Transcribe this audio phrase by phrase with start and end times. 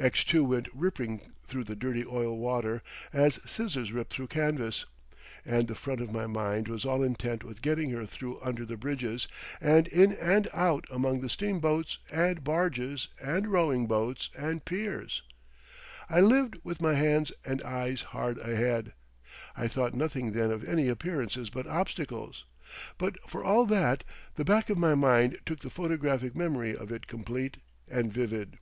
[0.00, 4.84] X2 went ripping through the dirty oily water as scissors rip through canvas,
[5.44, 8.76] and the front of my mind was all intent with getting her through under the
[8.76, 9.28] bridges
[9.60, 15.22] and in and out among the steam boats and barges and rowing boats and piers.
[16.10, 18.92] I lived with my hands and eyes hard ahead.
[19.56, 22.44] I thought nothing then of any appearances but obstacles,
[22.98, 24.02] but for all that
[24.34, 27.58] the back of my mind took the photographic memory of it complete
[27.88, 28.58] and vivid....